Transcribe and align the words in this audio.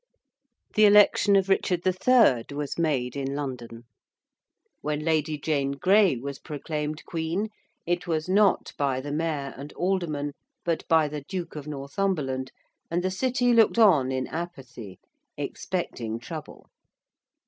The 0.73 0.85
election 0.87 1.35
of 1.35 1.47
Richard 1.47 1.83
III. 1.85 2.57
was 2.57 2.79
made 2.79 3.15
in 3.15 3.35
London. 3.35 3.83
When 4.81 5.01
Lady 5.01 5.37
Jane 5.37 5.73
Grey 5.73 6.15
was 6.17 6.39
proclaimed 6.39 7.05
Queen, 7.05 7.49
it 7.85 8.07
was 8.07 8.27
not 8.27 8.73
by 8.79 8.99
the 8.99 9.11
Mayor 9.11 9.53
and 9.55 9.71
Aldermen, 9.73 10.33
but 10.65 10.87
by 10.87 11.07
the 11.07 11.21
Duke 11.21 11.55
of 11.55 11.67
Northumberland, 11.67 12.51
and 12.89 13.03
the 13.03 13.11
City 13.11 13.53
looked 13.53 13.77
on 13.77 14.11
in 14.11 14.25
apathy, 14.25 14.97
expecting 15.37 16.17
trouble. 16.17 16.71